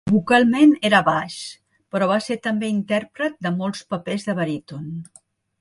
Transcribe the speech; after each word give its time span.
Vocalment 0.11 0.71
era 0.89 1.01
baix, 1.09 1.35
però 1.95 2.09
va 2.13 2.19
ser 2.29 2.39
també 2.47 2.71
intèrpret 2.79 3.39
de 3.49 3.55
molts 3.63 3.87
papers 3.95 4.29
de 4.31 4.39
baríton. 4.41 4.93